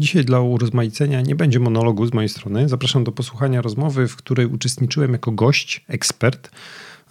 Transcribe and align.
Dzisiaj 0.00 0.24
dla 0.24 0.40
urozmaicenia 0.40 1.20
nie 1.20 1.34
będzie 1.34 1.60
monologu 1.60 2.06
z 2.06 2.12
mojej 2.12 2.28
strony. 2.28 2.68
Zapraszam 2.68 3.04
do 3.04 3.12
posłuchania 3.12 3.62
rozmowy, 3.62 4.08
w 4.08 4.16
której 4.16 4.46
uczestniczyłem 4.46 5.12
jako 5.12 5.32
gość, 5.32 5.84
ekspert 5.88 6.50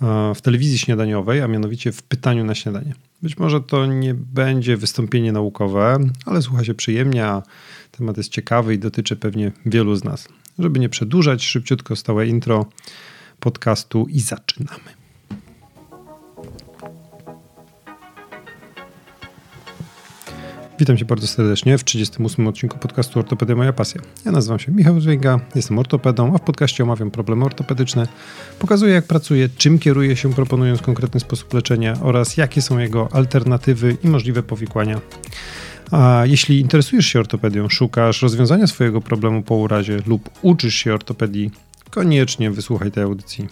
e, 0.01 0.35
w 0.35 0.42
telewizji 0.42 0.77
śniadaniowej, 0.77 1.41
a 1.41 1.47
mianowicie 1.47 1.91
w 1.91 2.03
pytaniu 2.03 2.45
na 2.45 2.55
śniadanie. 2.55 2.93
Być 3.21 3.37
może 3.37 3.61
to 3.61 3.85
nie 3.85 4.13
będzie 4.13 4.77
wystąpienie 4.77 5.31
naukowe, 5.31 5.97
ale 6.25 6.41
słucha 6.41 6.63
się 6.63 6.73
przyjemnie, 6.73 7.25
a 7.25 7.43
temat 7.91 8.17
jest 8.17 8.31
ciekawy 8.31 8.73
i 8.73 8.79
dotyczy 8.79 9.15
pewnie 9.15 9.51
wielu 9.65 9.95
z 9.95 10.03
nas. 10.03 10.27
Żeby 10.59 10.79
nie 10.79 10.89
przedłużać, 10.89 11.45
szybciutko 11.45 11.95
stałe 11.95 12.27
intro 12.27 12.65
podcastu 13.39 14.07
i 14.09 14.19
zaczynamy. 14.19 14.98
Witam 20.80 20.98
Cię 20.98 21.05
bardzo 21.05 21.27
serdecznie 21.27 21.77
w 21.77 21.84
38 21.84 22.48
odcinku 22.48 22.77
podcastu 22.77 23.20
Ortopedia 23.20 23.55
Moja 23.55 23.73
Pasja. 23.73 24.02
Ja 24.25 24.32
nazywam 24.32 24.60
się 24.60 24.71
Michał 24.71 25.01
Zwięga, 25.01 25.39
jestem 25.56 25.79
ortopedą, 25.79 26.36
a 26.36 26.37
w 26.37 26.42
podcaście 26.42 26.83
omawiam 26.83 27.11
problemy 27.11 27.46
ortopedyczne, 27.46 28.07
pokazuję 28.60 28.93
jak 28.93 29.06
pracuję, 29.06 29.50
czym 29.57 29.79
kieruję 29.79 30.15
się 30.15 30.34
proponując 30.34 30.82
konkretny 30.82 31.20
sposób 31.20 31.54
leczenia 31.54 31.97
oraz 32.02 32.38
jakie 32.38 32.62
są 32.62 32.78
jego 32.78 33.10
alternatywy 33.12 33.98
i 34.04 34.08
możliwe 34.08 34.44
powikłania. 34.44 35.02
A 35.92 36.23
jeśli 36.26 36.60
interesujesz 36.60 37.06
się 37.06 37.20
ortopedią, 37.20 37.70
szukasz 37.70 38.22
rozwiązania 38.22 38.68
swojego 38.68 39.02
problemu 39.02 39.42
po 39.42 39.56
urazie 39.56 40.00
lub 40.08 40.30
uczysz 40.42 40.76
się 40.76 40.94
ortopedii, 40.94 41.52
koniecznie 41.90 42.52
wysłuchaj 42.52 42.92
tej 42.92 43.04
audycji. 43.04 43.48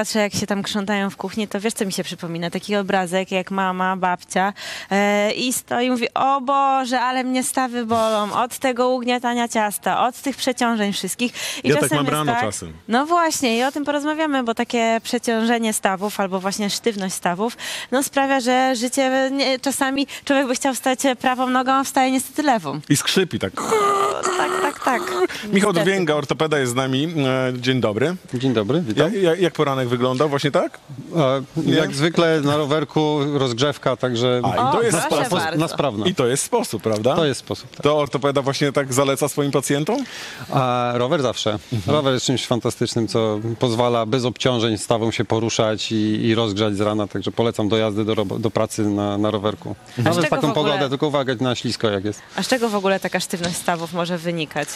Patrzę 0.00 0.18
jak 0.18 0.34
się 0.34 0.46
tam 0.46 0.62
krzątają 0.62 1.10
w 1.10 1.16
kuchni, 1.16 1.48
to 1.48 1.60
wiesz 1.60 1.74
co 1.74 1.86
mi 1.86 1.92
się 1.92 2.04
przypomina? 2.04 2.50
Taki 2.50 2.76
obrazek 2.76 3.32
jak 3.32 3.50
mama, 3.50 3.96
babcia 3.96 4.52
e, 4.90 5.32
i 5.32 5.52
stoi 5.52 5.86
i 5.86 5.90
mówi, 5.90 6.14
o 6.14 6.40
Boże, 6.40 7.00
ale 7.00 7.24
mnie 7.24 7.44
stawy 7.44 7.86
bolą 7.86 8.32
od 8.32 8.58
tego 8.58 8.88
ugniatania 8.88 9.48
ciasta, 9.48 10.06
od 10.06 10.16
tych 10.16 10.36
przeciążeń 10.36 10.92
wszystkich. 10.92 11.32
I 11.64 11.68
Ja 11.68 11.74
tak 11.74 11.82
czasem 11.82 11.96
mam 11.96 12.06
jest 12.06 12.16
rano 12.28 12.40
czasem. 12.40 12.72
No 12.88 13.06
właśnie 13.06 13.58
i 13.58 13.62
o 13.62 13.72
tym 13.72 13.84
porozmawiamy, 13.84 14.42
bo 14.42 14.54
takie 14.54 15.00
przeciążenie 15.02 15.72
stawów 15.72 16.20
albo 16.20 16.40
właśnie 16.40 16.70
sztywność 16.70 17.14
stawów 17.14 17.56
no 17.90 18.02
sprawia, 18.02 18.40
że 18.40 18.76
życie 18.76 19.30
nie, 19.32 19.58
czasami 19.58 20.06
człowiek 20.24 20.46
by 20.46 20.54
chciał 20.54 20.74
stać 20.74 20.98
prawą 21.20 21.46
nogą, 21.46 21.72
a 21.72 21.84
wstaje 21.84 22.10
niestety 22.10 22.42
lewą. 22.42 22.80
I 22.88 22.96
skrzypi 22.96 23.38
tak. 23.38 23.52
Tak, 24.36 24.60
tak, 24.62 24.84
tak. 24.84 25.02
Michał. 25.52 25.72
Dwięga, 25.72 26.14
ortopeda 26.14 26.58
jest 26.58 26.72
z 26.72 26.74
nami. 26.74 27.04
E, 27.04 27.52
Dzień 27.60 27.80
dobry. 27.80 28.16
Dzień 28.34 28.52
dobry, 28.52 28.76
Ja, 28.78 28.82
witam. 28.82 29.22
ja, 29.22 29.34
jak 29.34 29.52
poranek 29.52 29.88
wyglądał? 29.90 30.28
Właśnie 30.28 30.50
tak? 30.50 30.78
E, 31.16 31.42
jak 31.72 31.94
zwykle 31.94 32.40
na 32.40 32.56
rowerku 32.56 33.18
rozgrzewka, 33.34 33.96
także 33.96 34.40
A, 34.44 34.48
i 34.48 34.72
to 34.72 34.78
O, 34.78 34.82
jest 34.82 35.02
sposób. 35.02 35.38
na 35.56 35.68
sprawno. 35.68 36.06
I 36.06 36.14
to 36.14 36.26
jest 36.26 36.42
sposób, 36.44 36.82
prawda? 36.82 37.16
To 37.16 37.24
jest 37.24 37.40
sposób. 37.40 37.70
Tak. 37.70 37.80
To 37.82 37.98
ortopeda 37.98 38.42
właśnie 38.42 38.72
tak 38.72 38.92
zaleca 38.92 39.28
swoim 39.28 39.50
pacjentom? 39.50 40.04
A 40.52 40.92
rower 40.94 41.22
zawsze. 41.22 41.58
Mhm. 41.72 41.96
Rower 41.96 42.14
jest 42.14 42.26
czymś 42.26 42.46
fantastycznym, 42.46 43.08
co 43.08 43.40
pozwala 43.58 44.06
bez 44.06 44.24
obciążeń 44.24 44.78
stawą 44.78 45.10
się 45.10 45.24
poruszać 45.24 45.92
i, 45.92 45.94
i 46.26 46.34
rozgrzać 46.34 46.76
z 46.76 46.80
rana, 46.80 47.06
także 47.06 47.30
polecam 47.32 47.68
do 47.68 47.76
jazdy 47.76 48.04
do, 48.04 48.14
do 48.24 48.50
pracy 48.50 48.82
na, 48.82 49.18
na 49.18 49.30
rowerku. 49.30 49.76
Nawet 49.98 50.14
czego 50.14 50.26
w 50.26 50.30
taką 50.30 50.46
w 50.48 50.50
ogóle- 50.58 50.72
pogodę, 50.72 50.88
tylko 50.90 51.06
uwaga 51.08 51.34
na 51.40 51.54
ślisko 51.54 51.88
jak 51.90 52.04
jest. 52.04 52.22
A 52.36 52.42
z 52.42 52.48
czego 52.48 52.68
w 52.68 52.74
ogóle 52.74 53.00
taka 53.00 53.20
sztywność 53.20 53.56
stawów 53.56 53.92
może 53.92 54.18
wynikać? 54.18 54.68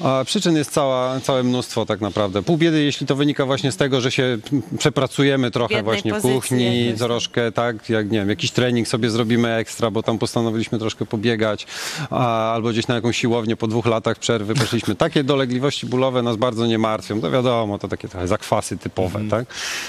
A 0.00 0.24
przyczyn 0.24 0.56
jest 0.56 0.70
cała, 0.70 1.20
całe 1.20 1.42
mnóstwo 1.42 1.86
tak 1.86 2.00
naprawdę. 2.00 2.42
Pół 2.42 2.56
biedy, 2.56 2.84
jeśli 2.84 3.06
to 3.06 3.16
wynika 3.16 3.46
właśnie 3.46 3.72
z 3.72 3.76
tego, 3.76 4.00
że 4.00 4.10
się 4.10 4.38
przepracujemy 4.78 5.50
trochę 5.50 5.82
właśnie 5.82 6.14
w 6.14 6.22
kuchni, 6.22 6.94
troszkę 6.98 7.52
tak, 7.52 7.88
jak 7.88 8.10
nie 8.10 8.18
wiem, 8.18 8.28
jakiś 8.28 8.50
trening 8.50 8.88
sobie 8.88 9.10
zrobimy 9.10 9.54
ekstra, 9.54 9.90
bo 9.90 10.02
tam 10.02 10.18
postanowiliśmy 10.18 10.78
troszkę 10.78 11.06
pobiegać, 11.06 11.66
a, 12.10 12.52
albo 12.52 12.70
gdzieś 12.70 12.86
na 12.86 12.94
jakąś 12.94 13.16
siłownię 13.16 13.56
po 13.56 13.66
dwóch 13.66 13.86
latach 13.86 14.18
przerwy 14.18 14.54
poszliśmy. 14.54 14.94
Takie 14.94 15.24
dolegliwości 15.24 15.86
bólowe 15.86 16.22
nas 16.22 16.36
bardzo 16.36 16.66
nie 16.66 16.78
martwią. 16.78 17.20
To 17.20 17.30
wiadomo, 17.30 17.78
to 17.78 17.88
takie 17.88 18.08
trochę 18.08 18.28
zakwasy 18.28 18.78
typowe, 18.78 19.20
tak? 19.30 19.46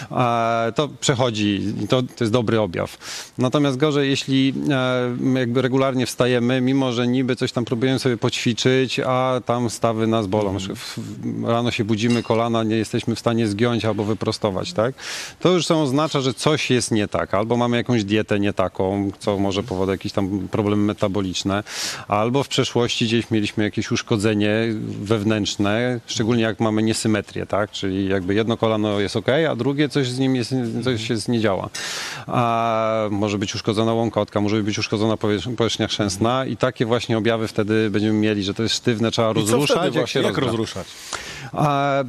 A, 0.10 0.66
to 0.76 0.90
przechodzi, 1.00 1.62
to, 1.90 2.02
to 2.02 2.24
jest 2.24 2.34
dobry 2.34 2.60
objaw. 2.60 2.98
Natomiast 3.38 3.78
gorzej, 3.78 4.10
jeśli 4.10 4.54
e, 4.70 5.40
jakby 5.40 5.62
regularnie 5.62 6.06
wstajemy, 6.06 6.62
mimo 6.62 6.92
że 6.92 7.08
niby 7.08 7.36
coś 7.36 7.52
tam 7.52 7.66
próbujemy 7.66 8.00
sobie 8.00 8.18
poćwiczyć, 8.18 9.00
a 9.00 9.42
tam 9.46 9.70
stawy 9.94 10.08
nas 10.08 10.28
bolą. 10.28 10.58
w- 10.60 11.00
w- 11.00 11.44
Rano 11.48 11.72
się 11.72 11.84
budzimy, 11.84 12.24
kolana 12.24 12.64
nie 12.64 12.76
jesteśmy 12.76 13.16
w 13.16 13.20
stanie 13.20 13.48
zgiąć 13.48 13.86
albo 13.86 14.04
wyprostować, 14.04 14.74
tak? 14.74 14.96
To 15.40 15.50
już 15.50 15.66
są 15.66 15.82
oznacza, 15.82 16.22
że 16.22 16.34
coś 16.34 16.70
jest 16.70 16.92
nie 16.92 17.08
tak. 17.08 17.34
Albo 17.34 17.58
mamy 17.58 17.78
jakąś 17.78 18.04
dietę 18.04 18.40
nie 18.40 18.54
taką, 18.54 19.12
co 19.20 19.38
może 19.40 19.64
powodować 19.64 20.00
jakieś 20.00 20.12
tam 20.12 20.48
problemy 20.52 20.84
metaboliczne, 20.84 21.64
albo 22.08 22.44
w 22.44 22.48
przeszłości 22.48 23.06
gdzieś 23.06 23.32
mieliśmy 23.32 23.64
jakieś 23.64 23.92
uszkodzenie 23.92 24.52
wewnętrzne, 25.02 26.00
szczególnie 26.06 26.44
jak 26.44 26.60
mamy 26.60 26.84
niesymetrię, 26.84 27.46
tak? 27.46 27.72
Czyli 27.72 28.10
jakby 28.10 28.34
jedno 28.34 28.58
kolano 28.58 29.00
jest 29.00 29.16
ok, 29.16 29.28
a 29.50 29.56
drugie 29.56 29.90
coś 29.90 30.08
z 30.08 30.20
nim 30.20 30.36
jest, 30.36 30.54
coś 30.84 31.10
jest 31.10 31.30
nie 31.30 31.40
działa. 31.40 31.70
A 32.28 33.08
może 33.12 33.38
być 33.38 33.56
uszkodzona 33.56 33.94
łąkotka, 33.94 34.42
może 34.42 34.64
być 34.64 34.80
uszkodzona 34.80 35.16
powierzch- 35.16 35.56
powierzchnia 35.56 35.88
chrzęsna 35.88 36.46
i 36.46 36.58
takie 36.58 36.86
właśnie 36.86 37.18
objawy 37.18 37.48
wtedy 37.48 37.90
będziemy 37.90 38.14
mieli, 38.20 38.44
że 38.44 38.54
to 38.54 38.64
jest 38.64 38.76
sztywne, 38.76 39.12
trzeba 39.12 39.32
I 39.32 39.34
rozruszać, 39.34 39.83
wtedy 39.84 39.98
jak 40.00 40.02
właśnie? 40.04 40.22
Jak 40.22 40.38
rozruszać? 40.38 40.88
A 41.54 42.00
e, 42.02 42.06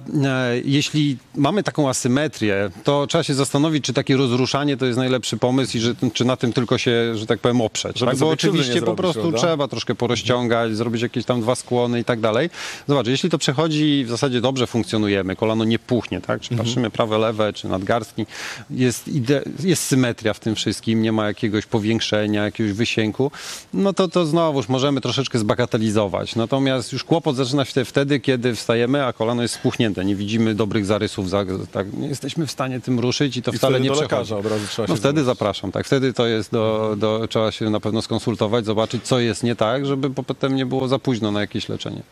jeśli 0.64 1.16
mamy 1.36 1.62
taką 1.62 1.88
asymetrię, 1.88 2.70
to 2.84 3.06
trzeba 3.06 3.24
się 3.24 3.34
zastanowić, 3.34 3.84
czy 3.84 3.92
takie 3.92 4.16
rozruszanie 4.16 4.76
to 4.76 4.86
jest 4.86 4.98
najlepszy 4.98 5.36
pomysł 5.36 5.76
i 5.76 5.80
że, 5.80 5.94
czy 6.12 6.24
na 6.24 6.36
tym 6.36 6.52
tylko 6.52 6.78
się, 6.78 7.16
że 7.16 7.26
tak 7.26 7.38
powiem, 7.40 7.60
oprzeć. 7.60 7.98
Żeby 7.98 8.10
Tak? 8.12 8.20
Bo 8.20 8.28
oczywiście 8.28 8.82
po 8.82 8.94
prostu 8.94 9.32
trzeba 9.32 9.68
troszkę 9.68 9.94
porozciągać, 9.94 10.76
zrobić 10.76 11.02
jakieś 11.02 11.24
tam 11.24 11.40
dwa 11.40 11.54
skłony 11.54 12.00
i 12.00 12.04
tak 12.04 12.20
dalej. 12.20 12.50
Zobacz, 12.88 13.06
jeśli 13.06 13.30
to 13.30 13.38
przechodzi 13.38 13.98
i 13.98 14.04
w 14.04 14.08
zasadzie 14.08 14.40
dobrze 14.40 14.66
funkcjonujemy, 14.66 15.36
kolano 15.36 15.64
nie 15.64 15.78
puchnie, 15.78 16.20
tak? 16.20 16.40
Czy 16.40 16.54
Mhm. 16.54 16.66
patrzymy 16.66 16.90
prawe, 16.90 17.18
lewe, 17.18 17.52
czy 17.52 17.68
nadgarstki, 17.68 18.26
jest, 18.70 19.10
jest 19.64 19.82
symetria 19.82 20.34
w 20.34 20.40
tym 20.40 20.54
wszystkim, 20.54 21.02
nie 21.02 21.12
ma 21.12 21.26
jakiegoś 21.26 21.66
powiększenia, 21.66 22.44
jakiegoś 22.44 22.72
wysięku, 22.72 23.30
no 23.74 23.92
to, 23.92 24.08
to 24.08 24.26
znowuż 24.26 24.68
możemy 24.68 25.00
troszeczkę 25.00 25.38
zbagatelizować. 25.38 26.36
Natomiast 26.36 26.92
już 26.92 27.04
kłopot 27.04 27.36
zaczyna 27.36 27.64
się 27.64 27.84
wtedy, 27.84 28.20
kiedy 28.20 28.54
wstajemy, 28.54 29.06
a 29.06 29.12
kolano 29.12 29.33
jest 29.42 29.54
spuchnięte, 29.54 30.04
nie 30.04 30.16
widzimy 30.16 30.54
dobrych 30.54 30.86
zarysów, 30.86 31.30
za, 31.30 31.44
tak, 31.72 31.92
nie 31.92 32.08
jesteśmy 32.08 32.46
w 32.46 32.50
stanie 32.50 32.80
tym 32.80 33.00
ruszyć 33.00 33.36
i 33.36 33.42
to 33.42 33.50
I 33.52 33.58
wcale 33.58 33.72
wtedy 33.72 33.82
nie 33.84 33.88
do 33.88 33.94
przechodzi. 33.94 34.12
lekarza 34.14 34.36
od 34.36 34.46
razu 34.46 34.66
trzeba 34.70 34.88
No 34.88 34.94
się 34.94 35.00
wtedy 35.00 35.24
zapraszam, 35.24 35.72
tak. 35.72 35.86
Wtedy 35.86 36.12
to 36.12 36.26
jest 36.26 36.52
do, 36.52 36.94
do, 36.98 37.28
trzeba 37.28 37.52
się 37.52 37.70
na 37.70 37.80
pewno 37.80 38.02
skonsultować, 38.02 38.64
zobaczyć, 38.64 39.04
co 39.04 39.18
jest 39.20 39.42
nie 39.42 39.56
tak, 39.56 39.86
żeby 39.86 40.10
po- 40.10 40.22
potem 40.22 40.56
nie 40.56 40.66
było 40.66 40.88
za 40.88 40.98
późno 40.98 41.32
na 41.32 41.40
jakieś 41.40 41.68
leczenie. 41.68 42.02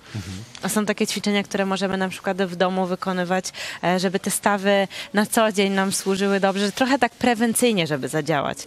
A 0.63 0.69
są 0.69 0.87
takie 0.87 1.07
ćwiczenia, 1.07 1.43
które 1.43 1.67
możemy 1.67 1.97
na 1.97 2.09
przykład 2.09 2.43
w 2.43 2.57
domu 2.57 2.87
wykonywać, 2.87 3.45
e, 3.85 3.99
żeby 4.01 4.21
te 4.21 4.31
stawy 4.31 4.89
na 5.15 5.27
co 5.27 5.53
dzień 5.53 5.73
nam 5.73 5.93
służyły 5.93 6.41
dobrze, 6.41 6.73
trochę 6.73 6.99
tak 6.99 7.13
prewencyjnie, 7.13 7.87
żeby 7.87 8.09
zadziałać. 8.09 8.59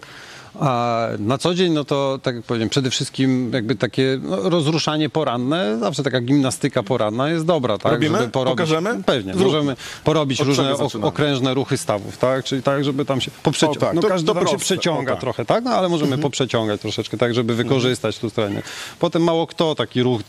A 0.59 1.07
na 1.19 1.38
co 1.38 1.53
dzień, 1.53 1.73
no 1.73 1.85
to 1.85 2.19
tak 2.23 2.35
jak 2.35 2.43
powiedziałem, 2.43 2.69
przede 2.69 2.89
wszystkim 2.89 3.51
jakby 3.53 3.75
takie 3.75 4.19
no, 4.21 4.49
rozruszanie 4.49 5.09
poranne, 5.09 5.77
zawsze 5.79 6.03
taka 6.03 6.21
gimnastyka 6.21 6.83
poranna 6.83 7.29
jest 7.29 7.45
dobra, 7.45 7.77
tak? 7.77 7.91
Robimy? 7.91 8.17
Żeby 8.17 8.31
porobić, 8.31 8.57
Pokażemy? 8.57 9.03
Pewnie, 9.03 9.33
Zróbmy. 9.33 9.45
możemy 9.45 9.75
porobić 10.03 10.41
Od 10.41 10.47
różne 10.47 10.73
okrężne 11.01 11.53
ruchy 11.53 11.77
stawów, 11.77 12.17
tak? 12.17 12.43
Czyli 12.43 12.63
tak, 12.63 12.83
żeby 12.83 13.05
tam 13.05 13.21
się 13.21 13.31
poprzeciągać. 13.43 13.83
O, 13.83 13.85
tak, 13.85 13.95
no 13.95 14.01
to- 14.01 14.07
każdy 14.07 14.33
to 14.33 14.47
się 14.47 14.57
przeciąga 14.57 15.01
O, 15.01 15.05
tak. 15.05 15.13
Mhm. 15.13 15.19
trochę, 15.21 15.45
tak? 15.45 15.63
No 15.63 15.71
ale 15.71 15.89
możemy 15.89 16.17
poprzeciągać 16.17 16.81
troszeczkę, 16.81 17.17
tak, 17.17 17.33
żeby 17.33 17.55
wykorzystać 17.55 18.19
tu 18.19 18.29
stronę. 18.29 18.61
Potem 18.99 19.23
mało 19.23 19.47
kto 19.47 19.75
taki 19.75 20.03
ruch 20.03 20.22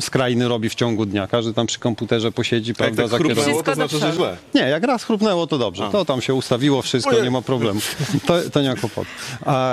skrajny 0.00 0.48
robi 0.48 0.68
w 0.68 0.74
ciągu 0.74 1.06
dnia. 1.06 1.26
Każdy 1.26 1.54
tam 1.54 1.66
przy 1.66 1.78
komputerze 1.78 2.32
posiedzi, 2.32 2.70
Jak 2.70 2.76
prawda, 2.76 3.02
tak 3.02 3.10
zakieruje. 3.10 3.34
chrupnęło, 3.34 3.62
to 3.62 3.74
znaczy, 3.74 3.98
że 3.98 4.12
źle. 4.12 4.36
Nie, 4.54 4.60
jak 4.60 4.82
raz 4.84 5.04
chrupnęło, 5.04 5.46
to 5.46 5.58
dobrze. 5.58 5.88
To 5.92 6.04
tam 6.04 6.20
się 6.22 6.34
ustawiło 6.34 6.82
wszystko, 6.82 7.22
nie 7.22 7.30
ma 7.30 7.42
problemu. 7.42 7.80
To, 8.26 8.34
to 8.52 8.62
nie 8.62 8.68
ma 8.68 8.76
kłopotu. 8.76 9.10
A 9.46 9.69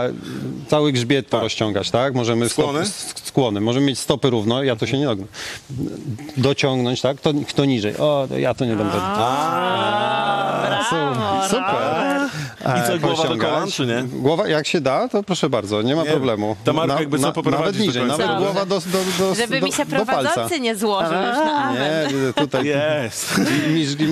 cały 0.67 0.91
grzbiet 0.91 1.27
porozciągać, 1.27 1.91
tak? 1.91 2.15
Możemy 2.15 2.49
Skłony? 2.49 2.85
Stopy, 2.85 3.21
skłony. 3.27 3.61
Możemy 3.61 3.85
mieć 3.85 3.99
stopy 3.99 4.29
równo, 4.29 4.63
ja 4.63 4.75
to 4.75 4.87
się 4.87 4.97
nie 4.97 5.05
dognę. 5.05 5.25
Dociągnąć, 6.37 7.01
tak? 7.01 7.17
Kto, 7.17 7.33
kto 7.47 7.65
niżej? 7.65 7.97
O, 7.97 8.27
ja 8.37 8.53
to 8.53 8.65
nie 8.65 8.75
dam 8.75 8.87
rady. 8.87 10.36
Brawo, 10.91 11.47
Super. 11.49 12.21
I 12.79 12.87
co, 12.87 12.99
głowa 13.07 13.27
do 13.27 13.37
kolan, 13.37 13.71
czy 13.71 13.85
nie? 13.85 14.03
Głowa, 14.03 14.47
jak 14.47 14.67
się 14.67 14.81
da, 14.81 15.07
to 15.07 15.23
proszę 15.23 15.49
bardzo, 15.49 15.81
nie 15.81 15.95
ma 15.95 16.03
Nie. 16.03 16.09
problemu. 16.09 16.55
Ta 16.63 16.73
Marka 16.73 16.99
jakby 16.99 17.19
co 17.19 17.31
poprowadzić 17.31 17.65
Nawet 17.65 17.81
niżej, 17.81 18.05
nawet 18.05 18.37
głowa 18.37 18.65
do, 18.65 18.79
do, 18.79 18.97
do, 19.19 19.35
Żeby 19.35 19.59
do, 19.59 19.65
mi 19.65 19.71
się 19.71 19.85
do 19.85 20.05
palca. 20.05 20.13
prowadzący 20.13 20.59
nie 20.59 20.75
złożył 20.75 21.17
już 21.17 21.35
na 21.35 21.63
amen. 21.63 22.25
Nie, 22.25 22.33
tutaj 22.33 22.65
Jest. 22.65 23.41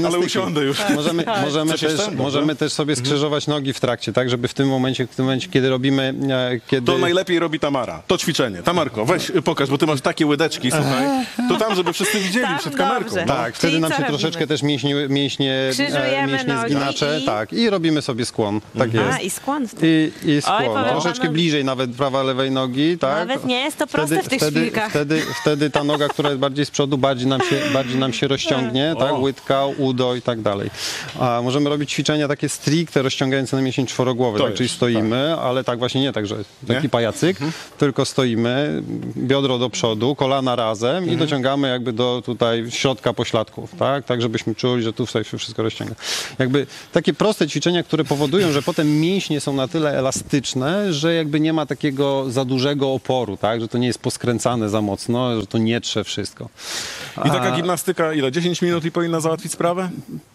Ale 0.07 0.19
usiądę 0.19 0.61
już. 0.61 0.77
Możemy, 0.95 1.23
możemy, 1.45 1.71
Coś 1.71 1.81
też? 1.81 1.97
Dobrze. 1.97 2.11
możemy 2.11 2.55
też 2.55 2.73
sobie 2.73 2.95
skrzyżować 2.95 3.47
nogi 3.47 3.73
w 3.73 3.79
trakcie, 3.79 4.13
tak, 4.13 4.29
żeby 4.29 4.47
w 4.47 4.53
tym 4.53 4.67
momencie, 4.67 5.07
w 5.07 5.15
tym 5.15 5.25
momencie 5.25 5.47
kiedy 5.47 5.69
robimy, 5.69 6.13
e, 6.29 6.59
kiedy... 6.67 6.87
To 6.87 6.97
najlepiej 6.97 7.39
robi 7.39 7.59
Tamara. 7.59 8.01
To 8.07 8.17
ćwiczenie. 8.17 8.63
Tamarko, 8.63 9.05
weź 9.05 9.31
pokaż, 9.43 9.69
bo 9.69 9.77
ty 9.77 9.85
masz 9.85 10.01
takie 10.01 10.25
łydeczki, 10.25 10.71
słuchaj. 10.71 11.05
To 11.49 11.57
tam, 11.57 11.75
żeby 11.75 11.93
wszyscy 11.93 12.19
widzieli 12.19 12.45
Tam 12.45 12.59
przed 12.59 12.75
kamerką. 12.75 13.15
Tak, 13.27 13.55
wtedy 13.55 13.79
nam 13.79 13.91
się 13.91 14.03
troszeczkę 14.03 14.47
też 14.47 14.63
mięśnie, 14.63 14.97
e, 15.55 15.71
Krzyżujemy 15.71 16.31
mięśnie 16.31 16.53
nogi 16.53 16.64
zginacze, 16.69 17.19
i- 17.23 17.25
tak, 17.25 17.53
i 17.53 17.69
robimy 17.69 18.01
sobie 18.01 18.25
skłon. 18.25 18.61
Tak 18.77 18.89
A, 18.95 18.97
jest. 18.97 19.23
i 19.23 19.29
skłon. 19.29 19.65
I, 19.81 20.11
i 20.25 20.41
skłon. 20.41 20.63
powiem 20.65 20.85
Troszeczkę 20.89 21.27
panu- 21.27 21.33
bliżej 21.33 21.65
nawet 21.65 21.91
prawa 21.91 22.23
lewej 22.23 22.51
nogi, 22.51 22.97
tak? 22.97 23.27
Nawet 23.27 23.45
nie 23.45 23.59
jest 23.61 23.77
to 23.77 23.87
proste 23.87 24.23
w 24.23 24.27
tych 24.29 24.39
wtedy, 24.41 24.59
szpilkach. 24.59 24.89
Wtedy, 24.89 25.21
wtedy 25.41 25.69
ta 25.69 25.83
noga, 25.83 26.07
która 26.07 26.29
jest 26.29 26.39
bardziej 26.41 26.65
z 26.65 26.71
przodu, 26.71 26.97
bardziej 26.97 27.27
nam 27.27 27.41
się, 27.41 27.61
bardziej 27.73 27.95
nam 27.97 28.13
się 28.13 28.27
rozciągnie, 28.27 28.95
tak? 28.99 29.19
Łydka, 29.19 29.65
udo 29.65 30.15
i 30.15 30.21
tak 30.21 30.41
dalej. 30.41 30.69
A 31.19 31.39
możemy 31.43 31.69
robić 31.69 31.91
ćwiczenia 31.91 32.27
takie 32.27 32.49
stricte 32.49 33.01
rozciągające 33.01 33.55
na 33.55 33.61
mięsień 33.61 33.85
czworogłowy, 33.85 34.39
tak? 34.39 34.53
czyli 34.53 34.63
jest, 34.65 34.75
stoimy, 34.75 35.35
ale 35.39 35.63
tak 35.63 35.79
właśnie 35.79 36.01
nie 36.01 36.13
tak, 36.13 36.27
że 36.27 36.35
taki 36.67 36.83
Nie? 36.83 36.89
pajacyk, 36.89 37.37
tylko 37.77 38.05
stoimy, 38.05 38.83
biodro 39.17 39.57
do 39.59 39.69
przodu, 39.69 40.15
kolana 40.15 40.55
razem 40.55 41.09
i 41.09 41.17
dociągamy 41.17 41.69
jakby 41.69 41.93
do 41.93 42.21
tutaj 42.25 42.65
środka 42.69 43.13
pośladków, 43.13 43.75
tak? 43.79 44.05
Tak, 44.05 44.21
żebyśmy 44.21 44.55
czuli, 44.55 44.83
że 44.83 44.93
tu 44.93 45.05
tutaj 45.05 45.23
się 45.23 45.37
wszystko 45.37 45.63
rozciąga. 45.63 45.95
Jakby 46.39 46.54
takie 46.91 47.13
proste 47.13 47.47
ćwiczenia, 47.47 47.83
które 47.83 48.03
powodują, 48.03 48.51
że 48.51 48.61
potem 48.61 48.99
mięśnie 48.99 49.39
są 49.41 49.53
na 49.53 49.67
tyle 49.67 49.97
elastyczne, 49.99 50.93
że 50.93 51.13
jakby 51.13 51.39
nie 51.39 51.53
ma 51.53 51.65
takiego 51.65 52.25
za 52.31 52.45
dużego 52.45 52.93
oporu, 52.93 53.37
tak? 53.37 53.61
Że 53.61 53.67
to 53.67 53.77
nie 53.77 53.87
jest 53.87 53.99
poskręcane 53.99 54.69
za 54.69 54.81
mocno, 54.81 55.41
że 55.41 55.47
to 55.47 55.57
nie 55.57 55.81
trze 55.81 56.03
wszystko. 56.03 56.49
I 57.17 57.29
taka 57.29 57.53
A- 57.53 57.55
gimnastyka, 57.55 58.13
ile? 58.13 58.31
10 58.31 58.61
minut 58.61 58.85
i 58.85 58.91
powinna 58.91 59.19
załatwić 59.19 59.51
sprawę? 59.51 59.89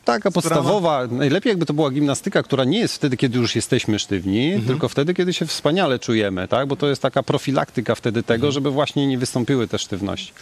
Taka 0.05 0.31
podstawowa, 0.31 1.07
najlepiej 1.11 1.51
jakby 1.51 1.67
to 1.67 1.75
była 1.75 1.91
gimnastyka, 1.91 2.43
która 2.43 2.65
nie 2.65 2.79
jest 2.79 2.95
wtedy, 2.95 3.17
kiedy 3.17 3.39
już 3.39 3.57
jesteśmy 3.57 3.99
sztywni, 3.99 4.63
tylko 4.67 4.89
wtedy, 4.89 5.15
kiedy 5.15 5.33
się 5.33 5.47
wspaniale 5.47 5.99
czujemy, 5.99 6.49
tak? 6.49 6.69
Bo 6.69 6.77
to 6.77 6.89
jest 6.89 7.03
taka 7.03 7.23
profilaktyka 7.23 7.95
wtedy 7.95 8.23
tego, 8.23 8.53
żeby 8.53 8.71
właśnie 8.71 9.07
nie 9.07 9.19
wystąpiły 9.19 9.69
te 9.69 9.79
sztywności. 9.79 10.33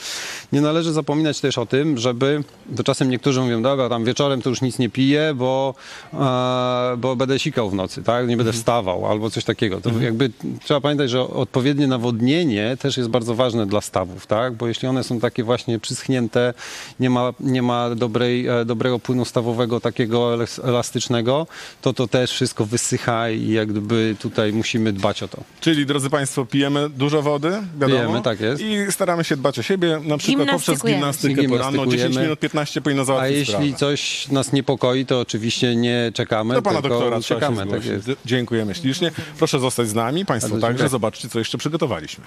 Nie 0.52 0.60
należy 0.60 0.92
zapominać 0.92 1.40
też 1.40 1.58
o 1.58 1.66
tym, 1.66 1.98
żeby, 1.98 2.44
to 2.76 2.84
czasem 2.84 3.10
niektórzy 3.10 3.40
mówią, 3.40 3.62
dobra, 3.62 3.88
tam 3.88 4.04
wieczorem 4.04 4.42
to 4.42 4.50
już 4.50 4.62
nic 4.62 4.78
nie 4.78 4.88
piję, 4.90 5.32
bo, 5.34 5.67
e, 6.14 6.96
bo 6.98 7.16
będę 7.16 7.38
sikał 7.38 7.70
w 7.70 7.74
nocy, 7.74 8.02
tak? 8.02 8.28
Nie 8.28 8.36
będę 8.36 8.52
wstawał 8.52 9.06
albo 9.06 9.30
coś 9.30 9.44
takiego. 9.44 9.80
To 9.80 9.90
jakby 10.00 10.30
trzeba 10.64 10.80
pamiętać, 10.80 11.10
że 11.10 11.20
odpowiednie 11.22 11.86
nawodnienie 11.86 12.76
też 12.80 12.96
jest 12.96 13.08
bardzo 13.08 13.34
ważne 13.34 13.66
dla 13.66 13.80
stawów, 13.80 14.26
tak? 14.26 14.54
Bo 14.54 14.68
jeśli 14.68 14.88
one 14.88 15.04
są 15.04 15.20
takie 15.20 15.44
właśnie 15.44 15.78
przyschnięte, 15.78 16.54
nie 17.00 17.10
ma, 17.10 17.32
nie 17.40 17.62
ma 17.62 17.94
dobrej, 17.94 18.46
e, 18.46 18.64
dobrego 18.64 18.98
płynu 18.98 19.24
stawowego, 19.24 19.80
takiego 19.80 20.34
elas- 20.36 20.68
elastycznego, 20.68 21.46
to 21.82 21.92
to 21.92 22.08
też 22.08 22.30
wszystko 22.30 22.64
wysycha 22.66 23.30
i 23.30 23.48
jak 23.50 23.68
gdyby 23.68 24.16
tutaj 24.20 24.52
musimy 24.52 24.92
dbać 24.92 25.22
o 25.22 25.28
to. 25.28 25.38
Czyli, 25.60 25.86
drodzy 25.86 26.10
Państwo, 26.10 26.44
pijemy 26.46 26.90
dużo 26.90 27.22
wody, 27.22 27.50
wiadomo. 27.80 28.00
Pijemy, 28.00 28.22
tak 28.22 28.40
jest. 28.40 28.62
I 28.62 28.76
staramy 28.92 29.24
się 29.24 29.36
dbać 29.36 29.58
o 29.58 29.62
siebie, 29.62 30.00
na 30.04 30.18
przykład 30.18 30.48
poprzez 30.50 30.82
gimnastykę 30.84 31.42
poranną. 31.48 31.86
10 31.86 31.90
Gimnastykujemy. 31.90 32.22
minut 32.22 32.40
15 32.40 32.80
powinno 32.80 33.02
A 33.02 33.04
załatwić 33.04 33.36
jeśli 33.38 33.52
sprawę. 33.54 33.72
coś 33.76 34.28
nas 34.28 34.52
niepokoi, 34.52 35.06
to 35.06 35.20
oczywiście 35.20 35.57
nie 35.62 36.12
czekamy, 36.14 36.54
Do 36.54 36.62
pana 36.62 36.82
doktora 36.82 37.16
uciekamy. 37.16 37.66
Tak. 37.66 37.80
Dziękujemy 38.24 38.74
ślicznie. 38.74 39.10
Proszę 39.38 39.60
zostać 39.60 39.88
z 39.88 39.94
nami. 39.94 40.26
Państwo 40.26 40.58
także. 40.58 40.88
Zobaczcie, 40.88 41.28
co 41.28 41.38
jeszcze 41.38 41.58
przygotowaliśmy. 41.58 42.24